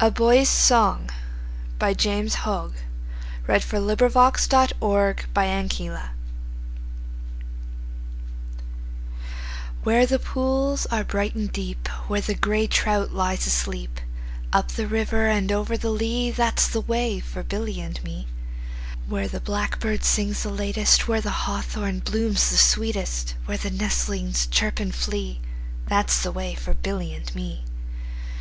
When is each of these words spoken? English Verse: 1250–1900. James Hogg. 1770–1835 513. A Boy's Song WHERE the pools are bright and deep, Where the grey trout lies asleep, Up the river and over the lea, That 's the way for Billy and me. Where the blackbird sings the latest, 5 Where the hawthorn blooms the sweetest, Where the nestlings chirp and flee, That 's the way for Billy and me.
English 0.00 0.18
Verse: 0.18 0.48
1250–1900. 0.70 1.96
James 1.96 2.34
Hogg. 2.46 2.74
1770–1835 3.48 4.70
513. 4.70 4.70
A 4.70 4.70
Boy's 4.84 5.98
Song 5.98 6.10
WHERE 9.82 10.06
the 10.06 10.18
pools 10.20 10.86
are 10.92 11.02
bright 11.02 11.34
and 11.34 11.50
deep, 11.50 11.88
Where 12.06 12.20
the 12.20 12.36
grey 12.36 12.68
trout 12.68 13.10
lies 13.12 13.44
asleep, 13.44 14.00
Up 14.52 14.70
the 14.70 14.86
river 14.86 15.26
and 15.26 15.50
over 15.50 15.76
the 15.76 15.90
lea, 15.90 16.30
That 16.30 16.60
's 16.60 16.68
the 16.68 16.80
way 16.80 17.18
for 17.18 17.42
Billy 17.42 17.80
and 17.80 18.00
me. 18.04 18.28
Where 19.08 19.26
the 19.26 19.40
blackbird 19.40 20.04
sings 20.04 20.44
the 20.44 20.50
latest, 20.50 21.00
5 21.02 21.08
Where 21.08 21.20
the 21.20 21.30
hawthorn 21.30 21.98
blooms 21.98 22.48
the 22.48 22.56
sweetest, 22.56 23.34
Where 23.46 23.58
the 23.58 23.70
nestlings 23.72 24.46
chirp 24.46 24.78
and 24.78 24.94
flee, 24.94 25.40
That 25.88 26.10
's 26.10 26.22
the 26.22 26.30
way 26.30 26.54
for 26.54 26.74
Billy 26.74 27.12
and 27.12 27.34
me. 27.34 27.64